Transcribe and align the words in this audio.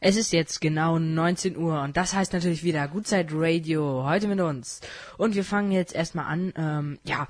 Es 0.00 0.16
ist 0.16 0.32
jetzt 0.32 0.60
genau 0.60 0.98
19 0.98 1.56
Uhr 1.56 1.82
und 1.82 1.96
das 1.96 2.14
heißt 2.14 2.32
natürlich 2.32 2.62
wieder 2.62 2.86
Gutzeit 2.86 3.28
Radio 3.32 4.04
heute 4.04 4.28
mit 4.28 4.40
uns. 4.40 4.80
Und 5.16 5.34
wir 5.34 5.44
fangen 5.44 5.72
jetzt 5.72 5.94
erstmal 5.94 6.26
an. 6.26 6.52
Ähm, 6.56 6.98
ja, 7.04 7.26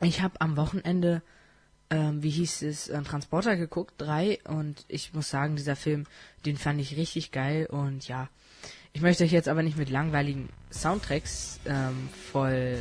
ich 0.00 0.22
habe 0.22 0.40
am 0.40 0.56
Wochenende, 0.56 1.22
ähm, 1.90 2.22
wie 2.22 2.30
hieß 2.30 2.62
es, 2.62 2.88
äh, 2.88 3.02
Transporter 3.02 3.56
geguckt, 3.56 3.94
drei. 3.98 4.38
Und 4.44 4.86
ich 4.88 5.12
muss 5.12 5.28
sagen, 5.28 5.56
dieser 5.56 5.76
Film, 5.76 6.04
den 6.46 6.56
fand 6.56 6.80
ich 6.80 6.96
richtig 6.96 7.30
geil. 7.30 7.66
Und 7.66 8.08
ja, 8.08 8.28
ich 8.94 9.02
möchte 9.02 9.24
euch 9.24 9.32
jetzt 9.32 9.48
aber 9.48 9.62
nicht 9.62 9.76
mit 9.76 9.90
langweiligen 9.90 10.48
Soundtracks 10.70 11.60
ähm, 11.66 12.08
voll, 12.32 12.78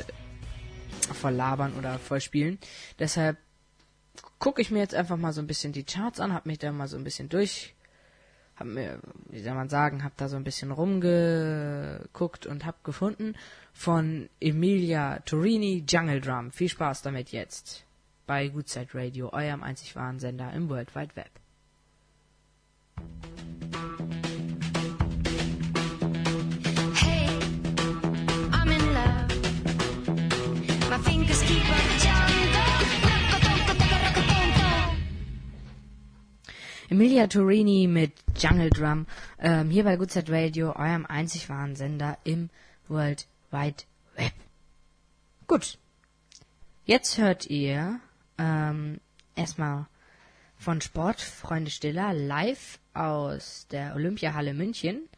voll 1.14 1.34
labern 1.34 1.74
oder 1.78 2.00
voll 2.00 2.22
spielen. 2.22 2.60
Deshalb 2.98 3.38
gucke 4.40 4.62
ich 4.62 4.72
mir 4.72 4.80
jetzt 4.80 4.96
einfach 4.96 5.18
mal 5.18 5.34
so 5.34 5.42
ein 5.42 5.48
bisschen 5.48 5.74
die 5.74 5.84
Charts 5.84 6.22
an, 6.22 6.34
habe 6.34 6.48
mich 6.48 6.60
da 6.60 6.72
mal 6.72 6.88
so 6.88 6.96
ein 6.96 7.04
bisschen 7.04 7.28
durch 7.28 7.75
hab 8.56 8.68
mir, 8.68 9.00
wie 9.30 9.42
soll 9.42 9.54
man 9.54 9.70
sagen, 9.70 10.04
hab 10.04 10.16
da 10.18 10.30
so 10.30 10.38
ein 10.38 10.44
bisschen 10.44 10.72
rumgeguckt 10.72 12.46
und 12.46 12.66
hab 12.66 12.84
gefunden 12.84 13.36
von 13.74 14.30
Emilia 14.40 15.20
Torini 15.26 15.84
Jungle 15.88 16.22
Drum. 16.22 16.52
Viel 16.52 16.70
Spaß 16.70 17.02
damit 17.02 17.32
jetzt 17.32 17.84
bei 18.28 18.48
Goodside 18.48 18.88
Radio, 18.94 19.32
eurem 19.34 19.62
einzig 19.62 19.96
wahren 19.96 20.20
Sender 20.20 20.54
im 20.54 20.70
World 20.70 20.96
Wide 20.96 21.16
Web. 21.16 21.30
Hey, 26.96 27.28
I'm 28.52 28.72
in 28.72 28.94
love. 28.94 29.28
My 30.90 30.98
fingers 31.00 31.42
keep 31.42 31.70
on 31.70 31.85
Emilia 36.96 37.28
Torini 37.28 37.88
mit 37.88 38.14
Jungle 38.38 38.70
Drum, 38.70 39.06
ähm, 39.40 39.70
hier 39.70 39.84
bei 39.84 39.98
Goodside 39.98 40.32
Radio, 40.32 40.74
eurem 40.78 41.06
einzig 41.06 41.50
wahren 41.50 41.76
Sender 41.76 42.18
im 42.24 42.50
World 42.88 43.28
Wide 43.52 43.84
Web. 44.16 44.32
Gut. 45.46 45.78
Jetzt 46.86 47.18
hört 47.18 47.48
ihr 47.48 48.00
ähm, 48.38 49.02
erstmal 49.36 49.88
von 50.56 50.80
Sportfreunde 50.80 51.70
Stiller 51.70 52.14
live 52.14 52.80
aus 52.94 53.68
der 53.70 53.94
Olympiahalle 53.96 54.54
München. 54.54 55.10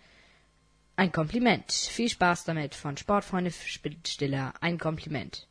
Ein 0.95 1.11
Kompliment. 1.11 1.71
Viel 1.71 2.09
Spaß 2.09 2.45
damit 2.45 2.73
von 2.73 2.97
Sportfreunde 2.97 3.51
Stiller. 3.51 4.55
Ein 4.61 4.79
Kompliment. 4.79 5.47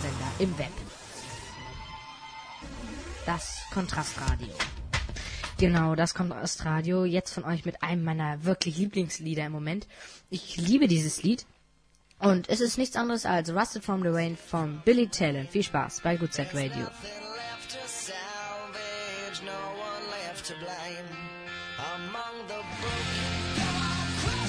Radiosender 0.00 0.32
im 0.38 0.58
Web. 0.58 0.72
Das 3.26 3.60
Kontrastradio. 3.72 4.48
Genau, 5.58 5.94
das 5.94 6.14
Kontrastradio. 6.14 7.04
Jetzt 7.04 7.32
von 7.32 7.44
euch 7.44 7.64
mit 7.64 7.82
einem 7.82 8.02
meiner 8.02 8.44
wirklich 8.44 8.78
Lieblingslieder 8.78 9.46
im 9.46 9.52
Moment. 9.52 9.86
Ich 10.30 10.56
liebe 10.56 10.88
dieses 10.88 11.22
Lied. 11.22 11.46
Und 12.18 12.48
es 12.48 12.60
ist 12.60 12.78
nichts 12.78 12.96
anderes 12.96 13.26
als 13.26 13.50
Rusted 13.50 13.84
from 13.84 14.02
the 14.02 14.08
Rain 14.08 14.36
von 14.36 14.82
Billy 14.84 15.08
Talent. 15.08 15.50
Viel 15.50 15.62
Spaß 15.62 16.00
bei 16.02 16.16
Good 16.16 16.32
Set 16.32 16.54
Radio. 16.54 16.86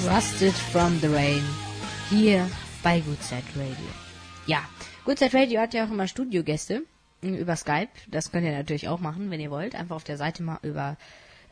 Rusted 0.08 0.54
from 0.72 1.00
the 1.00 1.08
Rain. 1.08 1.44
Hier 2.10 2.50
bei 2.84 3.00
Good 3.02 3.22
Set 3.22 3.44
Radio. 3.56 3.76
Ja, 4.48 4.64
Good 5.06 5.22
Radio 5.34 5.62
hat 5.62 5.74
ja 5.74 5.86
auch 5.86 5.90
immer 5.92 6.08
Studiogäste 6.08 6.84
mm, 7.22 7.34
über 7.34 7.56
Skype. 7.56 7.90
Das 8.08 8.32
könnt 8.32 8.46
ihr 8.46 8.52
natürlich 8.52 8.88
auch 8.88 9.00
machen, 9.00 9.32
wenn 9.32 9.40
ihr 9.40 9.52
wollt. 9.52 9.76
Einfach 9.76 9.96
auf 9.96 10.04
der 10.04 10.18
Seite 10.18 10.44
mal 10.44 10.60
über 10.62 10.98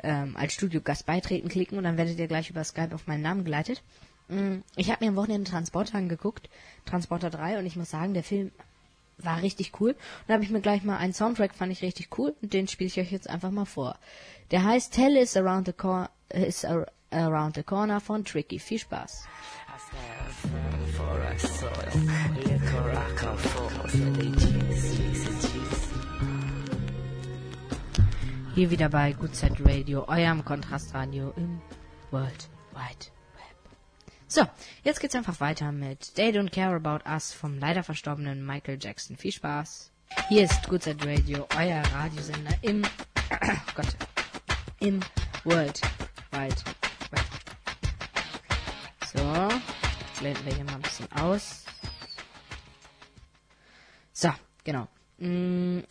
ähm, 0.03 0.37
als 0.37 0.53
Studiogast 0.53 1.05
beitreten 1.05 1.49
klicken 1.49 1.77
und 1.77 1.83
dann 1.83 1.97
werdet 1.97 2.19
ihr 2.19 2.27
gleich 2.27 2.49
über 2.49 2.63
Skype 2.63 2.93
auf 2.93 3.07
meinen 3.07 3.21
Namen 3.23 3.43
geleitet. 3.43 3.81
Mm, 4.27 4.59
Ich 4.75 4.91
habe 4.91 5.03
mir 5.03 5.09
am 5.09 5.15
Wochenende 5.15 5.49
Transporter 5.49 5.97
angeguckt, 5.97 6.49
Transporter 6.85 7.29
3, 7.29 7.59
und 7.59 7.65
ich 7.65 7.75
muss 7.75 7.89
sagen, 7.89 8.13
der 8.13 8.23
Film 8.23 8.51
war 9.17 9.41
richtig 9.41 9.79
cool. 9.81 9.91
Und 9.91 9.97
da 10.27 10.35
habe 10.35 10.43
ich 10.43 10.51
mir 10.51 10.61
gleich 10.61 10.83
mal 10.83 10.97
einen 10.97 11.13
Soundtrack, 11.13 11.53
fand 11.55 11.71
ich 11.71 11.81
richtig 11.81 12.17
cool, 12.17 12.35
und 12.41 12.53
den 12.53 12.67
spiele 12.67 12.87
ich 12.87 12.99
euch 12.99 13.11
jetzt 13.11 13.29
einfach 13.29 13.51
mal 13.51 13.65
vor. 13.65 13.97
Der 14.51 14.63
heißt 14.63 14.93
Tell 14.93 15.17
is 15.17 15.35
Around 15.35 15.65
the, 15.67 15.73
Cor 15.73 16.09
is 16.29 16.63
ar 16.63 16.85
around 17.11 17.55
the 17.55 17.63
Corner 17.63 17.99
von 17.99 18.23
Tricky. 18.23 18.59
Viel 18.59 18.77
Spaß. 18.79 19.25
Hier 28.55 28.71
wieder 28.71 28.87
bei 28.87 29.11
Good 29.11 29.35
Set 29.35 29.53
Radio, 29.59 30.07
eurem 30.07 30.45
Kontrastradio 30.45 31.33
im 31.35 31.61
World 32.11 32.47
Wide 32.71 33.07
Web. 33.35 33.57
So, 34.27 34.45
jetzt 34.83 35.01
geht's 35.01 35.15
einfach 35.15 35.41
weiter 35.41 35.73
mit 35.73 36.15
They 36.15 36.29
Don't 36.29 36.49
Care 36.49 36.77
About 36.77 37.09
Us 37.09 37.33
vom 37.33 37.59
leider 37.59 37.83
verstorbenen 37.83 38.45
Michael 38.45 38.77
Jackson. 38.79 39.17
Viel 39.17 39.33
Spaß. 39.33 39.91
Hier 40.29 40.45
ist 40.45 40.69
Good 40.69 40.83
Set 40.83 41.05
Radio, 41.05 41.45
euer 41.57 41.83
Radiosender 41.93 42.53
im, 42.61 42.83
oh 42.85 43.35
Gott, 43.75 43.97
im 44.79 45.01
World 45.43 45.81
Wide 46.31 46.55
Web. 47.11 47.25
So, 49.13 49.19
blenden 50.21 50.45
wir 50.45 50.55
hier 50.55 50.63
mal 50.63 50.75
ein 50.75 50.81
bisschen 50.81 51.11
aus. 51.11 51.65
Genau. 54.69 54.87
Mm, 55.17 55.83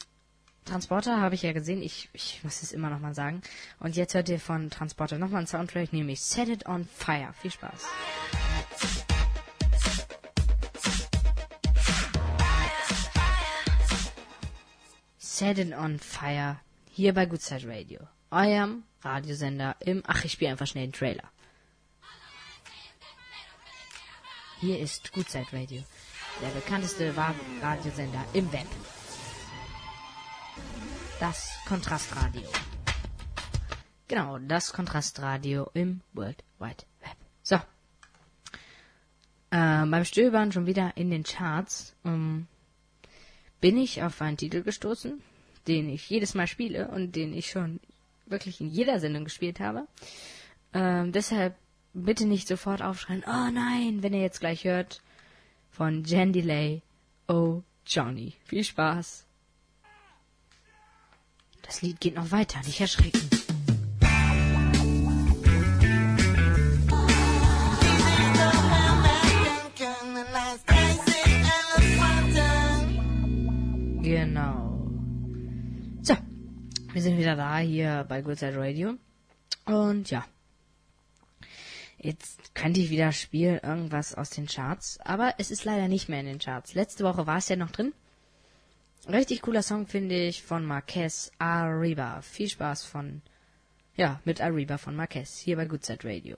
Transporter 0.64 1.20
habe 1.20 1.34
ich 1.34 1.42
ja 1.42 1.52
gesehen. 1.52 1.82
Ich, 1.82 2.08
ich 2.12 2.44
muss 2.44 2.62
es 2.62 2.72
immer 2.72 2.90
noch 2.90 3.00
mal 3.00 3.14
sagen. 3.14 3.42
Und 3.80 3.96
jetzt 3.96 4.14
hört 4.14 4.28
ihr 4.28 4.38
von 4.38 4.70
Transporter 4.70 5.18
nochmal 5.18 5.38
einen 5.38 5.46
Soundtrack, 5.48 5.92
nämlich 5.92 6.20
Set 6.20 6.48
It 6.48 6.66
On 6.66 6.86
Fire. 6.86 7.32
Viel 7.40 7.50
Spaß. 7.50 7.86
Set 15.18 15.58
It 15.58 15.72
On 15.76 15.98
Fire. 15.98 16.60
Hier 16.90 17.14
bei 17.14 17.26
Good 17.26 17.42
Side 17.42 17.66
Radio. 17.66 18.00
Eurem 18.30 18.84
Radiosender 19.02 19.74
im... 19.80 20.02
Ach, 20.06 20.24
ich 20.24 20.32
spiele 20.32 20.52
einfach 20.52 20.66
schnell 20.66 20.86
den 20.86 20.92
Trailer. 20.92 21.24
Hier 24.60 24.78
ist 24.78 25.12
Good 25.12 25.30
Side 25.30 25.46
Radio. 25.52 25.82
Der 26.40 26.50
bekannteste 26.50 27.12
Radiosender 27.62 28.24
im 28.32 28.52
Web. 28.52 28.66
Das 31.18 31.58
Kontrastradio. 31.66 32.48
Genau, 34.06 34.38
das 34.38 34.72
Kontrastradio 34.72 35.68
im 35.74 36.00
World 36.12 36.44
Wide 36.60 36.84
Web. 37.00 37.16
So. 37.42 37.56
Äh, 39.50 39.84
beim 39.86 40.04
Stöbern 40.04 40.52
schon 40.52 40.66
wieder 40.66 40.92
in 40.96 41.10
den 41.10 41.24
Charts 41.24 41.96
ähm, 42.04 42.46
bin 43.60 43.76
ich 43.76 44.04
auf 44.04 44.22
einen 44.22 44.36
Titel 44.36 44.62
gestoßen, 44.62 45.20
den 45.66 45.88
ich 45.88 46.08
jedes 46.08 46.34
Mal 46.34 46.46
spiele 46.46 46.86
und 46.86 47.16
den 47.16 47.32
ich 47.32 47.50
schon 47.50 47.80
wirklich 48.26 48.60
in 48.60 48.68
jeder 48.68 49.00
Sendung 49.00 49.24
gespielt 49.24 49.58
habe. 49.58 49.88
Ähm, 50.72 51.10
deshalb 51.10 51.56
bitte 51.94 52.26
nicht 52.26 52.46
sofort 52.46 52.80
aufschreien, 52.80 53.24
oh 53.26 53.50
nein, 53.50 54.04
wenn 54.04 54.14
ihr 54.14 54.20
jetzt 54.20 54.38
gleich 54.38 54.62
hört 54.62 55.02
von 55.70 56.04
Jen 56.04 56.32
Delay, 56.32 56.82
Oh 57.28 57.62
Johnny. 57.86 58.34
Viel 58.44 58.64
Spaß. 58.64 59.24
Das 61.62 61.82
Lied 61.82 62.00
geht 62.00 62.14
noch 62.14 62.30
weiter, 62.30 62.58
nicht 62.64 62.80
erschrecken. 62.80 63.20
Genau. 74.02 74.90
So, 76.00 76.14
wir 76.94 77.02
sind 77.02 77.18
wieder 77.18 77.36
da 77.36 77.58
hier 77.58 78.06
bei 78.08 78.22
Good 78.22 78.38
Side 78.38 78.56
Radio. 78.56 78.94
Und 79.66 80.10
ja. 80.10 80.24
Jetzt 82.00 82.54
könnte 82.54 82.80
ich 82.80 82.90
wieder 82.90 83.10
spielen 83.12 83.58
irgendwas 83.58 84.14
aus 84.14 84.30
den 84.30 84.46
Charts, 84.46 85.00
aber 85.00 85.34
es 85.38 85.50
ist 85.50 85.64
leider 85.64 85.88
nicht 85.88 86.08
mehr 86.08 86.20
in 86.20 86.26
den 86.26 86.38
Charts. 86.38 86.74
Letzte 86.74 87.02
Woche 87.04 87.26
war 87.26 87.38
es 87.38 87.48
ja 87.48 87.56
noch 87.56 87.72
drin. 87.72 87.92
Richtig 89.08 89.42
cooler 89.42 89.62
Song 89.62 89.86
finde 89.86 90.14
ich 90.14 90.42
von 90.42 90.64
Marquez 90.64 91.32
Arriba. 91.38 92.20
Viel 92.22 92.48
Spaß 92.48 92.84
von, 92.84 93.22
ja, 93.96 94.20
mit 94.24 94.40
Arriba 94.40 94.78
von 94.78 94.94
Marquez 94.94 95.38
hier 95.38 95.56
bei 95.56 95.66
Good 95.66 95.84
Side 95.84 96.04
Radio. 96.04 96.36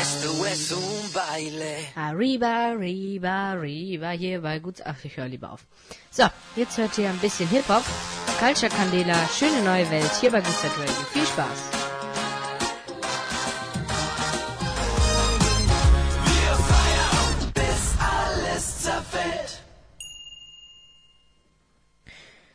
Esto 0.00 0.44
es 0.44 0.70
un 0.70 1.12
baile. 1.12 1.76
Arriba, 1.96 2.72
Arriba, 2.72 3.52
Arriba 3.52 4.10
hier 4.10 4.42
bei 4.42 4.58
Good 4.58 4.82
Ach, 4.84 5.02
ich 5.02 5.16
höre 5.16 5.28
lieber 5.28 5.50
auf. 5.50 5.66
So, 6.10 6.24
jetzt 6.56 6.76
hört 6.78 6.96
ihr 6.98 7.08
ein 7.08 7.18
bisschen 7.18 7.48
Hip-Hop. 7.48 7.84
Culture 8.38 8.68
Candela, 8.68 9.16
schöne 9.36 9.62
neue 9.64 9.90
Welt 9.90 10.12
hier 10.20 10.30
bei 10.30 10.40
Gustav 10.40 10.70
Radio. 10.78 10.92
Viel 11.12 11.26
Spaß! 11.26 11.78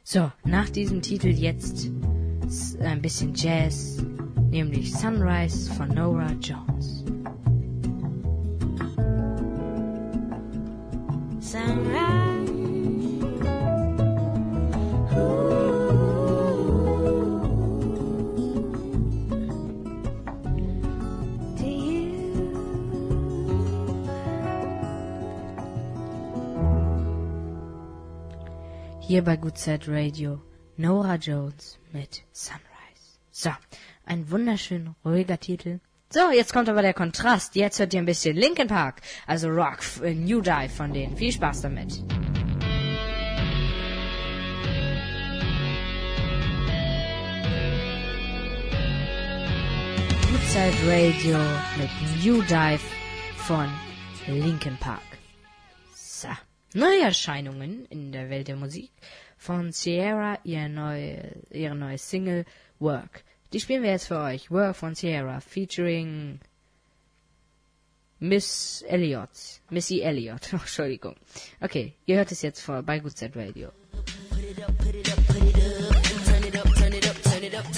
So, 0.05 0.31
nach 0.45 0.69
diesem 0.69 1.01
Titel 1.01 1.27
jetzt 1.27 1.89
ein 2.79 3.01
bisschen 3.01 3.33
Jazz, 3.35 3.97
nämlich 4.51 4.93
Sunrise 4.93 5.73
von 5.73 5.89
Nora 5.89 6.31
Jones. 6.39 7.03
Sunrise. 11.41 12.22
Hier 29.05 29.21
bei 29.21 29.35
Good 29.35 29.57
Side 29.57 29.85
Radio, 29.89 30.39
Nora 30.77 31.15
Jones 31.15 31.77
mit 31.91 32.23
Sunrise. 32.31 33.19
So, 33.31 33.49
ein 34.05 34.31
wunderschön 34.31 34.95
ruhiger 35.03 35.37
Titel. 35.37 35.81
So, 36.09 36.31
jetzt 36.33 36.53
kommt 36.53 36.69
aber 36.69 36.81
der 36.81 36.93
Kontrast. 36.93 37.53
Jetzt 37.57 37.79
hört 37.79 37.93
ihr 37.93 37.99
ein 37.99 38.05
bisschen 38.05 38.37
Linkin 38.37 38.69
Park, 38.69 39.01
also 39.27 39.49
Rock, 39.49 39.79
äh, 40.01 40.13
New 40.13 40.39
Dive 40.39 40.69
von 40.69 40.93
denen. 40.93 41.17
Viel 41.17 41.33
Spaß 41.33 41.63
damit. 41.63 42.01
Good 50.31 50.43
Side 50.47 50.77
Radio 50.87 51.39
mit 51.77 52.23
New 52.23 52.41
Dive 52.43 52.79
von 53.35 53.67
Linkin 54.27 54.77
Park. 54.77 55.12
So. 56.73 56.79
Neue 56.79 57.03
Erscheinungen 57.03 57.85
in 57.89 58.11
der 58.11 58.29
Welt 58.29 58.47
der 58.47 58.55
Musik 58.55 58.89
von 59.37 59.71
Sierra, 59.71 60.39
ihr 60.43 60.67
neue, 60.69 61.35
ihre 61.51 61.75
neue 61.75 61.99
Single 61.99 62.45
Work. 62.79 63.23
Die 63.51 63.59
spielen 63.59 63.83
wir 63.83 63.91
jetzt 63.91 64.07
für 64.07 64.19
euch. 64.19 64.49
Work 64.49 64.75
von 64.75 64.95
Sierra 64.95 65.39
featuring 65.39 66.39
Miss 68.19 68.83
Elliot. 68.87 69.29
Missy 69.69 70.01
Elliott. 70.01 70.49
Oh, 70.53 70.57
Entschuldigung. 70.57 71.15
Okay, 71.61 71.93
ihr 72.07 72.17
hört 72.17 72.31
es 72.31 72.41
jetzt 72.41 72.61
vor 72.61 72.81
bei 72.81 72.99
Side 73.07 73.35
Radio. 73.35 73.69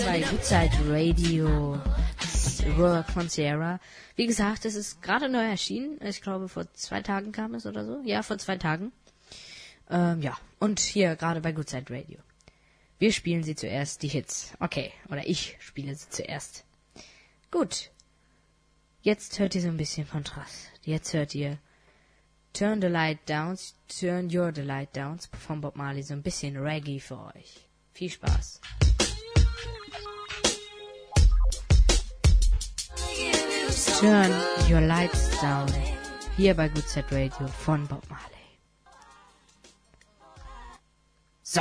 Bei 0.05 0.23
Side 0.41 0.71
Radio 0.87 1.81
Work 2.77 3.11
von 3.11 3.29
Sierra. 3.29 3.79
Wie 4.15 4.27
gesagt, 4.27 4.65
es 4.65 4.75
ist 4.75 5.01
gerade 5.01 5.29
neu 5.29 5.43
erschienen. 5.43 5.99
Ich 6.03 6.21
glaube, 6.21 6.49
vor 6.49 6.71
zwei 6.73 7.01
Tagen 7.01 7.31
kam 7.31 7.53
es 7.53 7.65
oder 7.65 7.85
so. 7.85 8.01
Ja, 8.03 8.21
vor 8.23 8.37
zwei 8.37 8.57
Tagen. 8.57 8.91
Ähm, 9.89 10.21
ja, 10.21 10.37
und 10.59 10.79
hier 10.79 11.15
gerade 11.15 11.41
bei 11.41 11.51
Good 11.51 11.69
Side 11.69 11.85
Radio. 11.89 12.19
Wir 12.97 13.11
spielen 13.11 13.43
sie 13.43 13.55
zuerst, 13.55 14.03
die 14.03 14.07
Hits. 14.07 14.51
Okay, 14.59 14.91
oder 15.09 15.27
ich 15.27 15.57
spiele 15.59 15.95
sie 15.95 16.09
zuerst. 16.09 16.65
Gut. 17.51 17.91
Jetzt 19.01 19.37
hört 19.39 19.55
ihr 19.55 19.61
so 19.61 19.67
ein 19.67 19.77
bisschen 19.77 20.09
Kontrast. 20.09 20.71
Jetzt 20.83 21.13
hört 21.13 21.35
ihr 21.35 21.59
Turn 22.53 22.81
the 22.81 22.87
Light 22.87 23.19
Downs, 23.29 23.75
Turn 23.87 24.29
Your 24.35 24.51
the 24.53 24.61
Light 24.61 24.95
Downs 24.95 25.29
von 25.45 25.61
Bob 25.61 25.75
Marley. 25.75 26.03
So 26.03 26.13
ein 26.13 26.23
bisschen 26.23 26.57
Reggae 26.57 26.99
für 26.99 27.19
euch. 27.19 27.67
Viel 27.93 28.09
Spaß. 28.09 28.61
Turn 33.75 34.31
Your 34.69 34.79
Lights 34.79 35.37
Down. 35.41 35.67
Hier 36.37 36.53
bei 36.53 36.69
Good 36.69 36.87
Set 36.87 37.11
Radio 37.11 37.45
von 37.47 37.85
Bob 37.87 38.09
Marley. 38.09 38.31
So, 41.43 41.59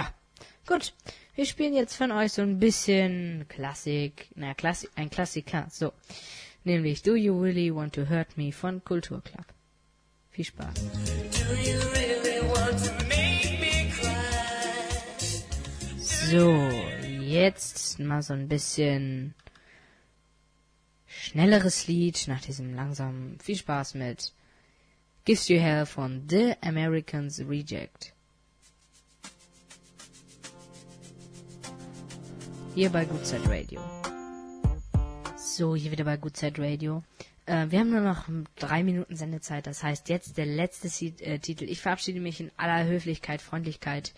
gut. 0.64 0.92
Wir 1.34 1.44
spielen 1.44 1.74
jetzt 1.74 1.96
von 1.96 2.12
euch 2.12 2.34
so 2.34 2.42
ein 2.42 2.60
bisschen 2.60 3.46
Klassik, 3.48 4.28
naja, 4.36 4.54
Klassi 4.54 4.88
ein 4.94 5.10
Klassiker, 5.10 5.66
so. 5.68 5.92
Nämlich 6.62 7.02
Do 7.02 7.16
You 7.16 7.36
Really 7.42 7.74
Want 7.74 7.96
to 7.96 8.08
Hurt 8.08 8.36
Me 8.36 8.52
von 8.52 8.84
Kulturclub. 8.84 9.46
Viel 10.30 10.44
Spaß. 10.44 10.74
So, 16.30 16.52
jetzt 17.20 17.98
mal 17.98 18.22
so 18.22 18.34
ein 18.34 18.46
bisschen 18.46 19.34
schnelleres 21.24 21.86
Lied 21.86 22.28
nach 22.28 22.40
diesem 22.40 22.74
langsamen. 22.74 23.38
Viel 23.40 23.56
Spaß 23.56 23.94
mit 23.94 24.32
Gives 25.24 25.48
You 25.48 25.58
Hell 25.58 25.86
von 25.86 26.24
The 26.28 26.54
Americans 26.60 27.40
Reject. 27.40 28.12
Hier 32.74 32.90
bei 32.90 33.04
Good 33.04 33.24
Side 33.24 33.48
Radio. 33.48 33.80
So, 35.36 35.74
hier 35.74 35.92
wieder 35.92 36.04
bei 36.04 36.16
Good 36.16 36.36
Side 36.36 36.60
Radio. 36.60 37.02
Äh, 37.46 37.66
wir 37.70 37.78
haben 37.80 37.90
nur 37.90 38.00
noch 38.00 38.28
drei 38.56 38.82
Minuten 38.82 39.16
Sendezeit, 39.16 39.66
das 39.66 39.82
heißt 39.82 40.08
jetzt 40.08 40.36
der 40.36 40.46
letzte 40.46 40.88
Si- 40.88 41.14
äh, 41.20 41.38
Titel. 41.38 41.64
Ich 41.64 41.80
verabschiede 41.80 42.20
mich 42.20 42.40
in 42.40 42.50
aller 42.56 42.84
Höflichkeit, 42.84 43.40
Freundlichkeit 43.40 44.12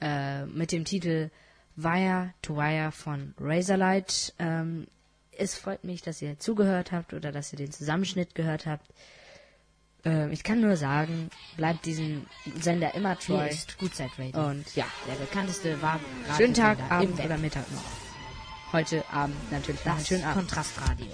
äh, 0.00 0.46
mit 0.46 0.72
dem 0.72 0.84
Titel 0.84 1.30
Wire 1.76 2.32
to 2.42 2.56
Wire 2.56 2.90
von 2.92 3.34
Razorlight. 3.38 4.34
Ähm, 4.38 4.86
es 5.36 5.56
freut 5.56 5.84
mich, 5.84 6.02
dass 6.02 6.22
ihr 6.22 6.38
zugehört 6.38 6.92
habt 6.92 7.14
oder 7.14 7.32
dass 7.32 7.52
ihr 7.52 7.56
den 7.58 7.72
Zusammenschnitt 7.72 8.34
gehört 8.34 8.66
habt. 8.66 8.86
Ähm, 10.04 10.32
ich 10.32 10.42
kann 10.42 10.60
nur 10.60 10.76
sagen, 10.76 11.30
bleibt 11.56 11.86
diesem 11.86 12.26
Sender 12.60 12.94
immer 12.94 13.18
treu. 13.18 13.42
Hier 13.42 13.50
ist 13.50 13.78
Gutzeit 13.78 14.10
Radio. 14.18 14.46
Und 14.48 14.74
ja, 14.74 14.86
Der 15.08 15.14
bekannteste 15.14 15.80
war 15.80 16.00
schönen 16.36 16.54
Tag, 16.54 16.78
Radiosender 16.78 16.94
Abend 16.94 17.24
oder 17.24 17.38
Mittag 17.38 17.70
noch. 17.72 17.82
Heute 18.72 19.04
Abend 19.12 19.36
natürlich 19.52 19.80
Das 19.82 20.06
schönen 20.08 20.24
Abend. 20.24 20.48
Kontrastradio. 20.48 21.06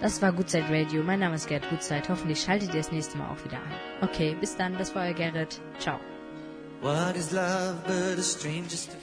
Das 0.00 0.20
war 0.20 0.32
Gutzeit 0.32 0.64
Radio. 0.68 1.02
Mein 1.02 1.20
Name 1.20 1.34
ist 1.36 1.48
Gerd 1.48 1.68
Gutzeit. 1.70 2.08
Hoffentlich 2.10 2.42
schaltet 2.42 2.68
ihr 2.74 2.80
das 2.80 2.92
nächste 2.92 3.16
Mal 3.16 3.30
auch 3.30 3.42
wieder 3.44 3.56
ein. 3.56 4.08
Okay, 4.08 4.36
bis 4.38 4.54
dann. 4.54 4.76
Das 4.76 4.94
war 4.94 5.06
euer 5.06 5.14
Gerrit. 5.14 5.60
Ciao. 5.78 5.98
What 6.84 7.16
is 7.16 7.32
love 7.32 7.82
but 7.86 8.18
a 8.18 8.22
stranger's 8.22 8.86
to 8.88 8.96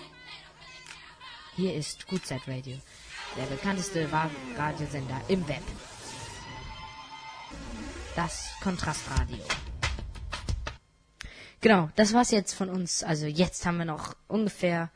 Hier 1.56 1.74
ist 1.74 2.06
Gutzeit 2.08 2.48
Radio. 2.48 2.78
Der 3.36 3.46
bekannteste 3.48 4.08
Ra- 4.12 4.30
Radiosender 4.56 5.20
im 5.30 5.48
Web. 5.48 5.64
Das 8.16 8.52
Kontrastradio. 8.62 9.40
Genau, 11.62 11.90
das 11.96 12.14
war's 12.14 12.30
jetzt 12.30 12.54
von 12.54 12.70
uns. 12.70 13.04
Also 13.04 13.26
jetzt 13.26 13.66
haben 13.66 13.78
wir 13.80 13.86
noch 13.86 14.16
ungefähr, 14.28 14.92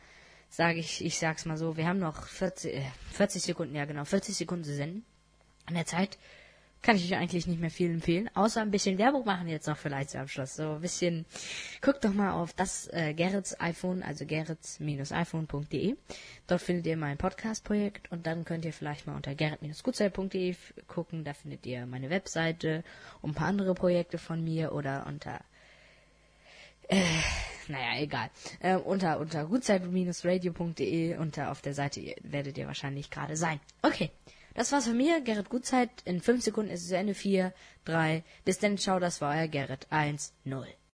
sage 0.51 0.77
ich, 0.77 1.03
ich 1.03 1.17
sag's 1.17 1.45
mal 1.45 1.57
so, 1.57 1.77
wir 1.77 1.87
haben 1.87 1.97
noch 1.97 2.27
40, 2.27 2.71
äh, 2.71 2.85
40 3.13 3.41
Sekunden, 3.41 3.73
ja 3.73 3.85
genau, 3.85 4.05
40 4.05 4.37
Sekunden 4.37 4.63
zu 4.63 4.75
senden. 4.75 5.03
An 5.65 5.73
der 5.73 5.87
Zeit 5.87 6.19
kann 6.85 6.97
ich 6.97 7.05
euch 7.05 7.17
eigentlich 7.17 7.47
nicht 7.47 7.59
mehr 7.59 7.71
viel 7.71 7.89
empfehlen, 7.89 8.29
außer 8.35 8.61
ein 8.61 8.69
bisschen 8.69 8.99
Werbung 8.99 9.25
machen 9.25 9.47
jetzt 9.47 9.65
noch 9.65 9.77
vielleicht 9.77 10.11
zum 10.11 10.21
Abschluss. 10.21 10.55
So 10.55 10.73
ein 10.73 10.81
bisschen, 10.81 11.25
guckt 11.81 12.05
doch 12.05 12.13
mal 12.13 12.33
auf 12.33 12.53
das 12.53 12.87
äh, 12.93 13.15
Gerrits 13.15 13.59
iPhone, 13.59 14.03
also 14.03 14.23
gerrits-iphone.de. 14.27 15.95
Dort 16.45 16.61
findet 16.61 16.85
ihr 16.85 16.95
mein 16.95 17.17
Podcast-Projekt 17.17 18.11
und 18.11 18.27
dann 18.27 18.45
könnt 18.45 18.65
ihr 18.65 18.73
vielleicht 18.73 19.07
mal 19.07 19.15
unter 19.15 19.33
gerrit-gutzeit.de 19.33 20.55
gucken. 20.87 21.23
Da 21.23 21.33
findet 21.33 21.65
ihr 21.65 21.87
meine 21.87 22.11
Webseite 22.11 22.83
und 23.23 23.31
ein 23.31 23.35
paar 23.35 23.47
andere 23.47 23.73
Projekte 23.73 24.19
von 24.19 24.43
mir 24.43 24.71
oder 24.71 25.07
unter 25.07 25.39
naja, 27.67 27.99
egal. 27.99 28.29
Äh, 28.59 28.75
unter 28.75 29.19
unter 29.19 29.45
gutzeit-radio.de 29.45 31.17
unter 31.17 31.49
auf 31.49 31.63
der 31.63 31.73
Seite 31.73 32.15
werdet 32.21 32.59
ihr 32.59 32.67
wahrscheinlich 32.67 33.09
gerade 33.09 33.35
sein. 33.35 33.59
Okay, 33.81 34.11
das 34.55 34.71
war's 34.71 34.87
von 34.87 34.97
mir, 34.97 35.21
Gerrit 35.21 35.49
Gutzeit. 35.49 35.91
In 36.05 36.21
fünf 36.21 36.43
Sekunden 36.43 36.71
ist 36.71 36.85
es 36.85 36.91
Ende. 36.91 37.13
Vier, 37.13 37.53
drei. 37.83 38.23
Bis 38.45 38.57
dann, 38.57 38.77
ciao, 38.77 38.99
das 38.99 39.21
war 39.21 39.35
euer 39.35 39.47
Gerrit. 39.47 39.85
Eins, 39.91 40.33
null. 40.43 40.67